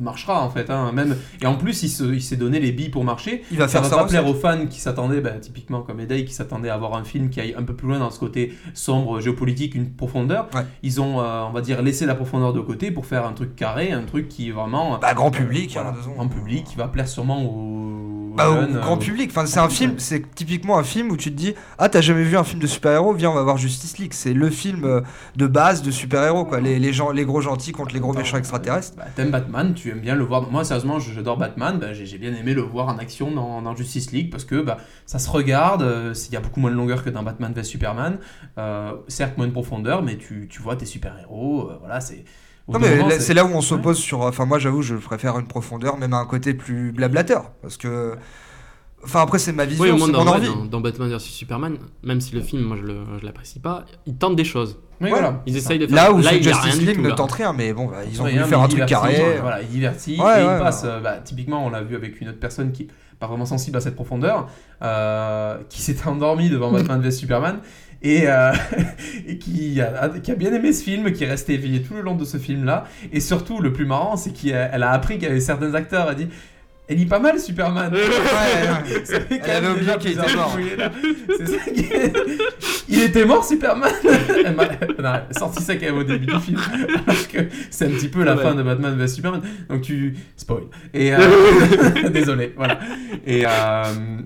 [0.02, 0.70] marchera en fait.
[0.70, 3.44] hein, même et en plus, il, se- il s'est donné les billes pour marcher.
[3.52, 3.98] Il va Ça faire va ça.
[4.04, 7.04] pas plaire aux fans qui s'attendaient, bah, typiquement comme Eday, qui s'attendaient à avoir un
[7.04, 10.48] film qui aille un peu plus loin dans ce côté sombre, géopolitique, une profondeur.
[10.54, 10.62] Ouais.
[10.84, 13.56] Ils ont, euh, on va dire, laissé la profondeur de côté pour faire un truc
[13.56, 16.88] carré, un truc qui est vraiment Bah, grand public, voilà, hein, grand public, qui va
[16.88, 19.30] plaire sûrement aux, Bah, au grand euh, public.
[19.32, 22.24] Enfin, c'est un film, c'est typiquement un film où tu te dis Ah, t'as jamais
[22.24, 24.14] vu un film de super-héros Viens, on va voir Justice League.
[24.14, 25.02] C'est le film euh,
[25.36, 26.60] de base de super-héros, quoi.
[26.62, 28.96] Les, les, gens, les gros gentils contre les gros méchants extraterrestres.
[28.98, 30.50] Bah, T'aimes Batman, tu aimes bien le voir.
[30.50, 31.78] Moi, sérieusement, j'adore Batman.
[31.80, 34.78] Bah, j'ai bien aimé le voir en action dans, dans Justice League parce que bah,
[35.06, 35.82] ça se regarde.
[35.84, 38.18] euh, Il y a beaucoup moins de longueur que dans Batman vs Superman.
[38.58, 41.70] Euh, certes, moins de profondeur, mais tu, tu vois tes super-héros.
[41.70, 42.26] euh, voilà, c'est.
[42.68, 44.22] Non, mais c'est là où on s'oppose sur.
[44.22, 47.52] Enfin, moi, j'avoue, je préfère une profondeur, même à un côté plus blablateur.
[47.62, 48.16] Parce que.
[49.04, 50.48] Enfin, après, c'est ma vision, Oui, au moins c'est dans, mon ouais, envie.
[50.48, 53.86] dans, dans Batman vs Superman, même si le film, moi je le- je l'apprécie pas,
[54.06, 54.78] ils tentent des choses.
[55.02, 55.42] Oui, voilà.
[55.48, 55.96] Ils essayent de faire.
[55.96, 57.74] Là où là, ce il y a rien Justice League tout, ne tente rien, mais
[57.74, 59.38] bon, bah, ils ont voulu faire un truc carré.
[59.42, 60.20] Voilà, il divertit.
[60.22, 60.90] Ouais, et ouais, il passe, ouais.
[60.90, 62.88] euh, bah, typiquement, on l'a vu avec une autre personne qui
[63.20, 64.48] pas vraiment sensible à cette profondeur,
[64.82, 67.60] euh, qui s'était endormie devant Batman vs Superman.
[68.04, 68.52] Et, euh,
[69.28, 72.02] et qui, a, qui a bien aimé ce film, qui est resté éveillé tout le
[72.02, 72.86] long de ce film-là.
[73.14, 76.06] Et surtout, le plus marrant, c'est qu'elle a appris qu'il y avait certains acteurs.
[76.08, 76.28] Elle a dit
[76.88, 77.92] Elle dit pas mal Superman.
[77.94, 79.06] Ouais, ouais.
[79.06, 80.58] Ça fait quand Elle avait même oublié déjà qu'il était plusieurs mort.
[80.60, 80.92] il est là.
[81.38, 82.14] C'est ça qui est-
[82.90, 83.92] Il était mort, Superman
[84.46, 84.64] Elle m'a
[84.98, 86.60] elle a sorti ça quand même au début du film.
[87.08, 87.38] Alors que
[87.70, 88.44] c'est un petit peu la Ouais.
[88.44, 89.42] fin de Batman vs Superman.
[89.70, 90.16] Donc tu.
[90.36, 90.64] Spoil.
[90.94, 91.14] Et.
[91.14, 91.20] euh,
[92.10, 92.80] Désolé, voilà.
[93.26, 93.44] Et.
[93.46, 93.84] euh,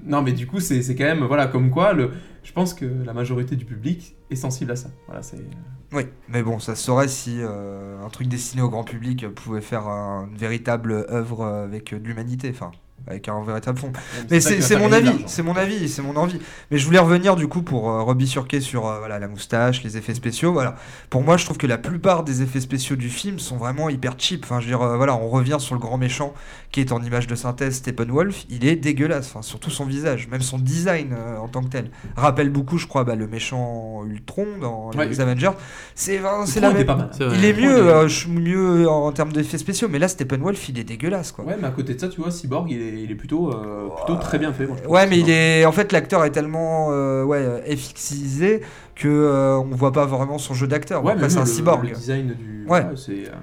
[0.07, 1.23] Non, mais du coup, c'est c'est quand même.
[1.25, 2.09] Voilà, comme quoi, le.
[2.45, 4.89] Je pense que la majorité du public est sensible à ça.
[5.07, 5.43] Voilà, c'est.
[5.91, 9.61] Oui, mais bon, ça se saurait si euh, un truc destiné au grand public pouvait
[9.61, 12.71] faire un- une véritable œuvre avec de l'humanité, enfin,
[13.07, 13.91] avec un véritable fond.
[14.31, 16.39] Mais c'est mon avis, c'est mon avis, c'est mon envie.
[16.71, 19.97] Mais je voulais revenir du coup pour euh, rebifurquer sur euh, voilà, la moustache, les
[19.97, 20.53] effets spéciaux.
[20.53, 20.75] Voilà.
[21.09, 24.15] Pour moi, je trouve que la plupart des effets spéciaux du film sont vraiment hyper
[24.17, 24.43] cheap.
[24.45, 26.33] Enfin, je veux dire, euh, voilà, on revient sur le grand méchant
[26.71, 28.45] qui est en image de synthèse, Steppenwolf.
[28.49, 31.91] Il est dégueulasse, enfin, surtout son visage, même son design euh, en tant que tel.
[32.15, 35.07] Rappelle beaucoup, je crois, bah, le méchant Ultron dans Ouais.
[35.07, 35.51] les Avengers.
[35.93, 36.85] C'est la même.
[36.85, 37.09] pas mal.
[37.19, 41.31] Il est mieux, je- mieux en termes d'effets spéciaux, mais là, Steppenwolf, il est dégueulasse,
[41.31, 41.45] quoi.
[41.45, 43.87] Ouais, mais à côté de ça, tu vois, Cyborg, il est, il est plutôt, euh,
[44.05, 44.65] plutôt très bien fait.
[44.67, 44.93] moi, je trouve.
[44.95, 45.65] Ouais, mais il est.
[45.65, 48.61] En fait, l'acteur est tellement euh, ouais, FXisé
[48.95, 51.03] que euh, on voit pas vraiment son jeu d'acteur.
[51.03, 51.83] Ouais, c'est un le, cyborg.
[51.89, 52.65] Le design du.
[52.67, 52.85] Ouais.
[52.95, 53.11] c'est.
[53.11, 53.35] euh,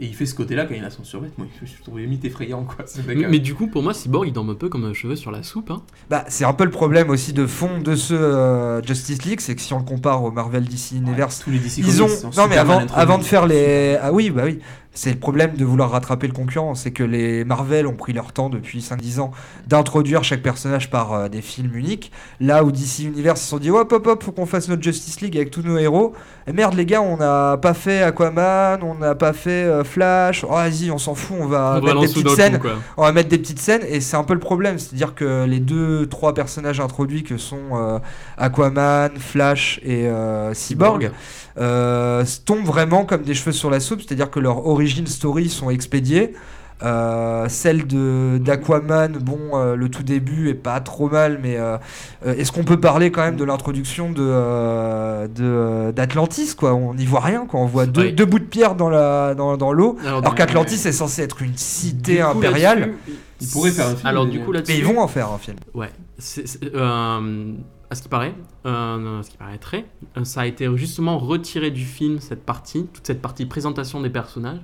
[0.00, 1.30] Et il fait ce côté-là quand il a son survêt.
[1.38, 2.84] Moi, je je trouve limite effrayant, quoi.
[2.86, 4.92] ce mec, Mais, mais du coup, pour moi, Cyborg, il tombe un peu comme un
[4.92, 5.70] cheveu sur la soupe.
[5.70, 5.82] hein.
[6.10, 9.54] Bah, c'est un peu le problème aussi de fond de ce euh, Justice League, c'est
[9.54, 12.08] que si on le compare au Marvel DC Universe, tous les DC ils ont.
[12.36, 13.96] Non, mais avant, avant de faire les.
[14.02, 14.58] Ah oui, bah oui.
[14.96, 18.32] C'est le problème de vouloir rattraper le concurrent, c'est que les Marvel ont pris leur
[18.32, 19.32] temps depuis 5-10 ans
[19.66, 22.12] d'introduire chaque personnage par euh, des films uniques.
[22.38, 24.82] Là où DC Universe ils se sont dit hop hop hop, faut qu'on fasse notre
[24.84, 26.14] Justice League avec tous nos héros.
[26.46, 30.44] Et merde les gars, on n'a pas fait Aquaman, on n'a pas fait euh, Flash.
[30.44, 33.12] Oh vas-y, on s'en fout, on va On mettre des petites scènes coup, on va
[33.12, 36.34] mettre des petites scènes et c'est un peu le problème, c'est-à-dire que les deux, trois
[36.34, 37.98] personnages introduits que sont euh,
[38.38, 40.08] Aquaman, Flash et
[40.52, 41.10] Cyborg
[41.56, 46.34] tombent vraiment comme des cheveux sur la soupe, c'est-à-dire que leurs origin story sont expédiées.
[46.82, 51.78] Euh, celle de d'Aquaman, bon, euh, le tout début est pas trop mal, mais euh,
[52.26, 56.74] est-ce qu'on peut parler quand même de l'introduction de euh, de- d'Atlantis quoi?
[56.74, 57.60] On n'y voit rien, quoi.
[57.60, 58.12] On voit deux, Oui.
[58.12, 61.56] deux bouts de pierre dans la dans, dans l'eau, Alors, qu'Atlantis est censé être une
[61.56, 62.92] cité coup, impériale.
[63.40, 64.72] Ils pourraient faire un film, Alors, mais- du coup, là-dessus.
[64.72, 65.56] Mais ils vont en faire un film.
[65.74, 65.90] Ouais.
[66.18, 67.52] C'est- c'est- euh,
[67.90, 68.34] à ce qui paraît,
[68.66, 72.86] euh, à ce qui paraîtrait, euh, ça a été justement retiré du film cette partie,
[72.92, 74.60] toute cette partie présentation des personnages.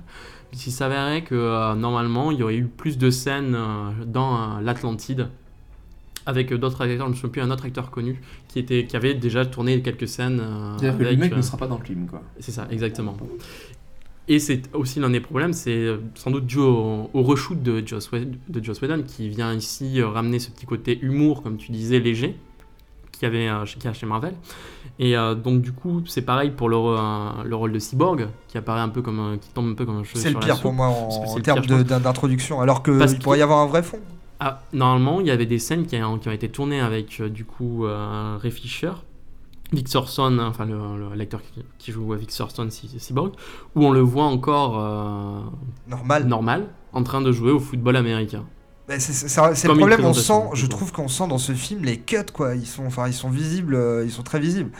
[0.49, 5.29] Puisqu'il s'avérait que euh, normalement il y aurait eu plus de scènes euh, dans l'Atlantide
[6.25, 8.95] avec d'autres acteurs, je ne me souviens plus, un autre acteur connu qui, était, qui
[8.95, 10.41] avait déjà tourné quelques scènes.
[10.77, 12.21] C'est-à-dire que le mec ne sera pas dans le film, quoi.
[12.39, 13.17] C'est ça, exactement.
[14.27, 18.11] Et c'est aussi l'un des problèmes, c'est sans doute dû au, au reshoot de Joss,
[18.11, 22.35] de Joss Whedon, qui vient ici ramener ce petit côté humour, comme tu disais, léger,
[23.21, 24.33] qu'il y avait euh, chez, qu'il a chez Marvel.
[24.99, 28.57] Et euh, donc du coup, c'est pareil pour le, euh, le rôle de Cyborg, qui
[28.57, 30.73] apparaît un peu comme qui tombe un peu comme un cheveu C'est le pire pour
[30.73, 33.99] moi en, en termes d'introduction, alors que Parce il pourrait y avoir un vrai fond.
[34.39, 37.29] Ah, normalement, il y avait des scènes qui, ont- qui ont été tournées avec euh,
[37.29, 38.91] du coup euh, Ray Fisher,
[39.71, 40.67] Vic Sorson, enfin
[41.15, 43.31] l'acteur qui, qui joue Vic Sorson, Cy- Cyborg,
[43.75, 45.39] où on le voit encore euh,
[45.87, 46.25] Normal.
[46.27, 48.43] normal, en train de jouer au football américain.
[48.91, 52.17] Mais c'est le problème, on sent, je trouve qu'on sent dans ce film les cuts
[52.33, 54.71] quoi, ils sont, enfin ils sont visibles, euh, ils sont très visibles.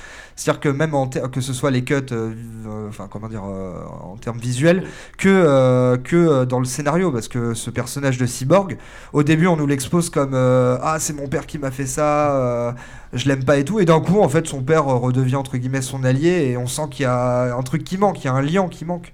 [0.42, 2.34] C'est-à-dire que même en que ce soit les cuts, euh,
[2.66, 4.86] euh, enfin comment dire, euh, en termes visuels,
[5.20, 8.78] que que dans le scénario, parce que ce personnage de cyborg,
[9.14, 12.76] au début on nous l'expose comme ah c'est mon père qui m'a fait ça,
[13.14, 15.84] je l'aime pas et tout, et d'un coup en fait son père redevient entre guillemets
[15.84, 18.34] son allié et on sent qu'il y a un truc qui manque, il y a
[18.34, 19.14] un lien qui manque.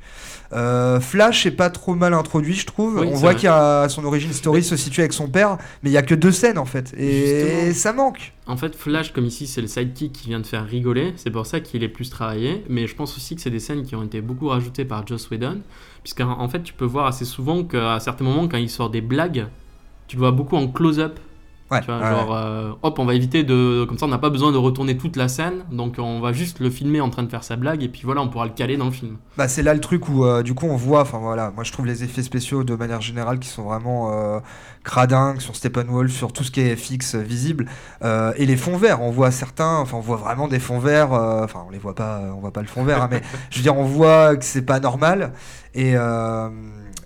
[0.53, 2.99] Euh, Flash est pas trop mal introduit, je trouve.
[3.01, 5.89] Oui, on voit qu'il y a son origin story se situe avec son père, mais
[5.89, 7.73] il y a que deux scènes en fait, et Justement.
[7.73, 8.33] ça manque.
[8.47, 11.45] En fait, Flash, comme ici, c'est le sidekick qui vient de faire rigoler, c'est pour
[11.45, 14.03] ça qu'il est plus travaillé, mais je pense aussi que c'est des scènes qui ont
[14.03, 15.59] été beaucoup rajoutées par Joss Whedon,
[16.01, 19.01] puisqu'en en fait, tu peux voir assez souvent qu'à certains moments, quand il sort des
[19.01, 19.47] blagues,
[20.07, 21.19] tu le vois beaucoup en close-up.
[21.69, 23.83] Ouais, Tu vois, ouais, genre, euh, hop, on va éviter de.
[23.85, 26.59] Comme ça, on n'a pas besoin de retourner toute la scène, donc on va juste
[26.59, 28.77] le filmer en train de faire sa blague, et puis voilà, on pourra le caler
[28.77, 29.17] dans le film.
[29.37, 31.71] Bah, c'est là le truc où euh, du coup on voit, enfin voilà, moi je
[31.73, 34.39] trouve les effets spéciaux de manière générale qui sont vraiment euh,
[34.83, 37.65] cradingues sur Steppenwolf, sur tout ce qui est fixe, euh, visible,
[38.03, 41.65] et les fonds verts, on voit certains, enfin on voit vraiment des fonds verts, enfin
[41.67, 43.77] on les voit pas, on voit pas le fond vert, hein, mais je veux dire
[43.77, 45.33] on voit que c'est pas normal,
[45.75, 45.95] et,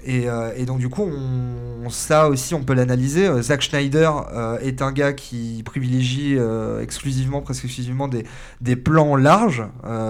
[0.05, 3.27] et, euh, et donc du coup on, ça aussi on peut l'analyser.
[3.27, 8.25] Euh, Zack Schneider euh, est un gars qui privilégie euh, exclusivement, presque exclusivement des,
[8.61, 9.63] des plans larges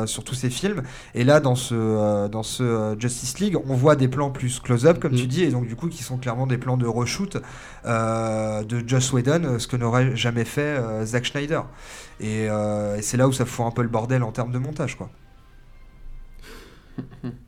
[0.06, 0.84] sur tous ses films.
[1.15, 5.13] Et là, dans ce, dans ce Justice League, on voit des plans plus close-up, comme
[5.13, 7.38] tu dis, et donc du coup, qui sont clairement des plans de reshoot
[7.86, 11.65] de Joss Whedon, ce que n'aurait jamais fait Zack Schneider.
[12.19, 14.97] Et, et c'est là où ça fout un peu le bordel en termes de montage,
[14.97, 15.10] quoi.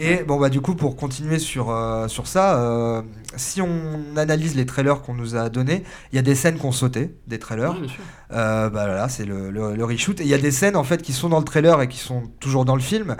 [0.00, 3.02] Et bon bah du coup pour continuer sur, euh, sur ça, euh,
[3.36, 5.82] si on analyse les trailers qu'on nous a donnés,
[6.12, 7.74] il y a des scènes qu'on sauté, des trailers.
[7.74, 8.00] Sûr.
[8.32, 10.20] Euh, bah là, c'est le, le, le reshoot.
[10.20, 11.98] Et il y a des scènes en fait qui sont dans le trailer et qui
[11.98, 13.16] sont toujours dans le film.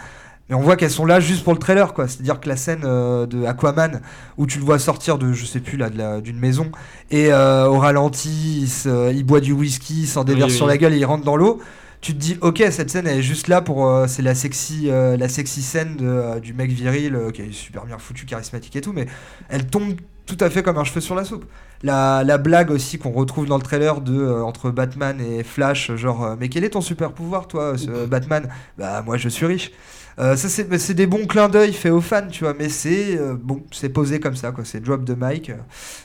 [0.49, 2.09] Mais on voit qu'elles sont là juste pour le trailer, quoi.
[2.09, 4.01] C'est-à-dire que la scène euh, de Aquaman,
[4.39, 5.91] où tu le vois sortir de, je sais plus, là,
[6.23, 6.73] d'une maison,
[7.11, 10.65] et euh, au ralenti, il, se- il boit du whisky, il s'en déverse Oui, sur
[10.65, 10.73] oui.
[10.73, 11.61] la gueule et il rentre dans l'eau.
[12.01, 13.87] Tu te dis, ok, cette scène, elle est juste là pour.
[13.89, 17.53] euh, c'est la sexy, euh, la sexy scène de, euh, du mec viril, qui est
[17.53, 19.07] super bien foutu, charismatique et tout, mais
[19.49, 21.45] elle tombe tout à fait comme un cheveu sur la soupe.
[21.83, 26.37] La, la blague aussi qu'on retrouve dans le trailer de entre Batman et Flash, genre,
[26.39, 28.49] mais quel est ton super pouvoir, toi, ce Batman?
[28.77, 29.73] Bah, moi, je suis riche.
[30.19, 33.89] Ça, c'est des bons clins d'œil faits aux fans, tu vois, mais c'est bon, c'est
[33.91, 34.65] posé comme ça, quoi.
[34.65, 35.51] C'est drop de mic.
[35.51, 35.57] euh,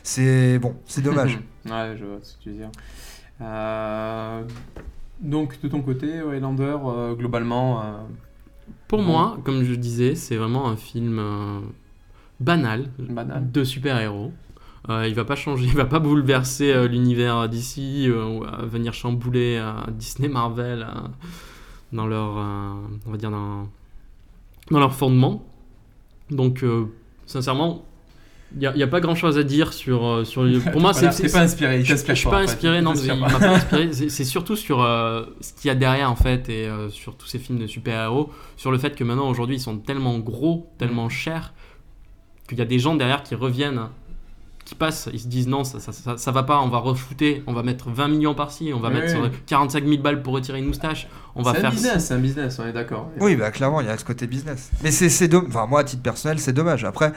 [0.03, 1.39] C'est bon, c'est dommage.
[1.65, 2.71] ouais, je vois ce que tu veux dire.
[3.41, 4.43] Euh,
[5.21, 7.82] donc, de ton côté, Highlander, euh, globalement.
[7.82, 7.93] euh,
[8.88, 9.06] Pour Bon.
[9.06, 11.60] moi, comme je disais, c'est vraiment un film euh,
[12.39, 13.52] banal, Banal.
[13.52, 14.32] de super-héros.
[14.89, 18.10] Il va pas changer, il va pas bouleverser l'univers d'ici,
[18.63, 20.86] venir chambouler Disney, Marvel
[21.93, 22.32] dans leur,
[23.06, 23.69] on va dire dans,
[24.71, 25.45] dans leur fondement.
[26.32, 26.65] Donc,
[27.26, 27.86] sincèrement,
[28.54, 30.82] il n'y a, il y a pas grand chose à dire sur, euh, sur pour
[30.82, 31.80] moi, c'est pas inspiré.
[31.80, 33.16] Il je, je t'inspire suis pas, inspiré, Il non, il pas.
[33.16, 33.89] m'a pas inspiré.
[34.10, 37.28] C'est surtout sur euh, ce qu'il y a derrière en fait et euh, sur tous
[37.28, 41.10] ces films de super-héros, sur le fait que maintenant aujourd'hui ils sont tellement gros, tellement
[41.10, 41.54] chers,
[42.48, 43.82] qu'il y a des gens derrière qui reviennent,
[44.66, 47.44] qui passent, ils se disent non, ça, ça, ça, ça va pas, on va refooter,
[47.48, 49.26] on va mettre 20 millions par-ci, on va Oui, mettre oui.
[49.28, 52.13] euh, 45 000 balles pour retirer une moustache, on va C'est un faire business, c'est
[52.13, 53.10] un business, on est d'accord.
[53.20, 54.72] Oui, bah clairement, il y a ce côté business.
[54.82, 55.50] Mais c'est c'est dommage.
[55.50, 56.86] Enfin, moi, à titre personnel, c'est dommage.
[56.86, 57.12] Après,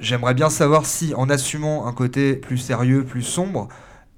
[0.00, 3.68] j'aimerais bien savoir si, en assumant un côté plus sérieux, plus sombre,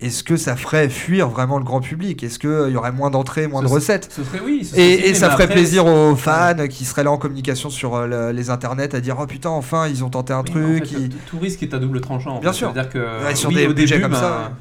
[0.00, 2.22] est-ce que ça ferait fuir vraiment le grand public?
[2.24, 4.08] Est-ce qu'il y aurait moins d'entrées, moins Ce de recettes?
[4.10, 4.64] Ce serait oui.
[4.64, 7.68] ce serait et, ça mais ferait après, plaisir aux fans qui seraient là en communication
[7.68, 10.48] sur euh, le- les internets à dire oh putain enfin ils ont tenté un Oui,
[10.50, 12.36] en truc fait, tout- risque est à double tranchant.
[12.36, 12.58] en Bien fait.
[12.58, 12.72] sûr.
[12.72, 14.52] C'est-à-dire que Ouais, sur oui, des au début, comme ben, ça,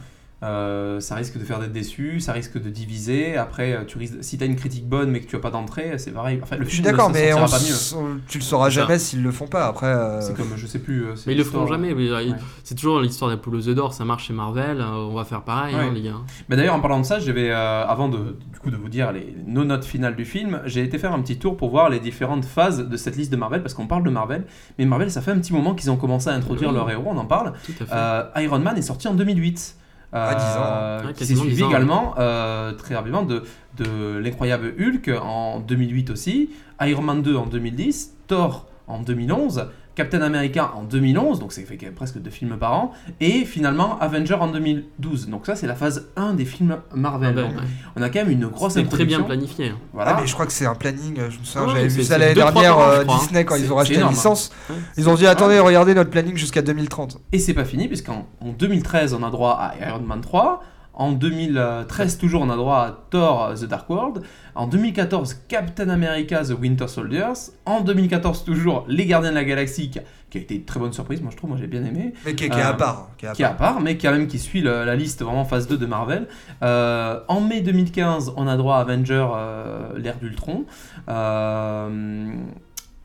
[0.42, 3.36] euh, ça risque de faire d'être déçu, ça risque de diviser.
[3.36, 5.98] Après, euh, tu risques, si t'as une critique bonne mais que tu as pas d'entrée,
[5.98, 6.40] c'est pareil.
[6.42, 7.66] Enfin, le je suis film d'accord mais on pas mieux.
[7.68, 10.66] s- on- tu le sauras jamais s'ils le font pas après euh, C'est comme, je
[10.66, 11.06] sais plus.
[11.08, 11.92] euh, Mais ils le feront jamais.
[11.92, 11.96] euh,
[12.30, 12.36] Ouais.
[12.64, 15.26] C'est toujours l'histoire des poules aux œufs d'or, ça marche chez Marvel, euh, on va
[15.26, 15.94] faire pareil, hein, Ouais.
[15.94, 16.14] les gars.
[16.48, 18.88] Mais d'ailleurs, en parlant de ça, je vais, euh, avant de, du coup, de vous
[18.90, 21.90] dire les, nos notes finales du film, j'ai été faire un petit tour pour voir
[21.90, 24.46] les différentes phases de cette liste de Marvel, parce qu'on parle de Marvel,
[24.78, 26.76] mais Marvel, ça fait un petit moment qu'ils ont commencé à introduire Oui.
[26.76, 27.54] leurs héros, on en parle.
[27.66, 27.92] Tout à fait.
[27.94, 29.76] Euh, Iron Man est sorti en 2008.
[30.14, 31.06] 10 ans.
[31.08, 33.44] Ouais, qui s'est suivi 10 ans, également euh, très rapidement de,
[33.78, 36.50] de l'incroyable Hulk en 2008 aussi,
[36.82, 39.68] Iron Man 2 en 2010, Thor en 2011,
[40.00, 44.36] Captain America en 2011, donc ça fait presque deux films par an, et finalement Avenger
[44.36, 45.28] en 2012.
[45.28, 47.36] Donc ça c'est la phase 1 des films Marvel.
[47.36, 47.64] Donc, ouais.
[47.98, 49.56] on a quand même une grosse C'était très bien introduction.
[49.58, 49.76] planifié.
[49.76, 49.90] hein.
[49.92, 50.16] Voilà.
[50.16, 52.04] Ah, mais je crois que c'est un planning euh, je me souviens Ouais, j'avais vu
[52.04, 53.20] ça l'année dernière euh, crois, hein.
[53.20, 54.76] Disney quand ils ont racheté la énorme, licence Ouais.
[54.96, 58.50] ils ont dit attendez regardez notre planning jusqu'à 2030 Et c'est pas fini, puisqu'en en
[58.58, 60.64] 2013, on a droit à Iron Man 3.
[61.00, 64.22] En 2013, toujours, on a droit à Thor The Dark World.
[64.54, 67.52] En 2014, Captain America The Winter Soldiers.
[67.66, 70.78] En 2014, toujours Les Gardiens de la Galaxie, qui a, qui a été une très
[70.78, 72.14] bonne surprise, moi je trouve, moi j'ai bien aimé.
[72.26, 73.80] mais qui, est- qui est à Euh, part qui est à Qui est à part.
[73.80, 76.28] mais quand même qui suit le- la liste vraiment phase 2 de Marvel.
[76.64, 80.66] Euh, en mai 2015, on a droit à Avenger, euh, l'ère d'Ultron.
[81.08, 82.28] Euh,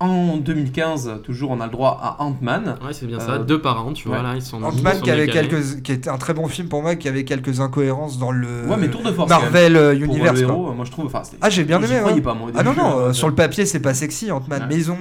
[0.01, 2.77] en 2015, toujours, on a le droit à Ant-Man.
[2.85, 3.39] Ouais, c'est bien Euh, ça.
[3.39, 4.23] Deux par an, tu vois, ouais.
[4.23, 5.49] là, ils sont Ant-Man qui avait décalés.
[5.49, 8.67] quelques qui était un très bon film pour moi qui avait quelques incohérences dans le
[8.69, 9.31] Ouais, mais tour de force.
[9.31, 9.45] quand même.
[9.53, 10.55] Marvel euh, Pour Universe le quoi.
[10.57, 11.07] héros, moi je trouve.
[11.07, 12.21] Enfin, c'était- Ah, j'ai bien aimé, ouais.
[12.21, 14.67] pas, moi, Ah non, non, euh, euh, sur le papier, c'est pas sexy, Ant-Man, Ouais.
[14.69, 14.97] mais ils ont,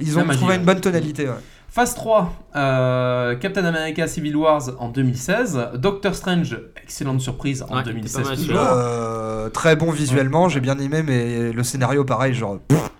[0.00, 1.26] ils ont trouvé une bonne tonalité.
[1.26, 1.34] ouais.
[1.70, 7.82] Phase 3, euh, Captain America Civil Wars en 2016, Doctor Strange, excellente surprise en Ouais,
[7.82, 8.58] t'es 2016 pas mal toujours.
[8.60, 12.58] Euh, très bon visuellement, j'ai bien aimé, mais le scénario, pareil, genre.
[12.68, 12.90] pff,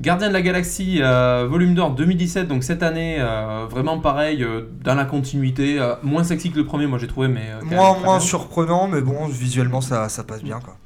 [0.00, 4.42] Gardien de la Galaxie, euh, volume 2 en 2017, donc cette année, euh, vraiment pareil,
[4.42, 7.50] euh, dans la continuité, moins sexy que le premier, moi j'ai trouvé, mais.
[7.64, 10.58] moins moins surprenant, mais bon, visuellement, ça, ça passe bien.
[10.58, 10.76] Quoi.